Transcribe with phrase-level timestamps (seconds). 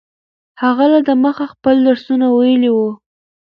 [0.61, 2.89] هغه لا دمخه خپل درسونه ویلي وو.